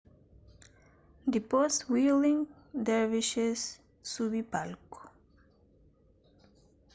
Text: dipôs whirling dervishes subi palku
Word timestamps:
dipôs 1.31 1.73
whirling 1.89 2.39
dervishes 2.85 3.61
subi 4.11 4.41
palku 4.51 4.99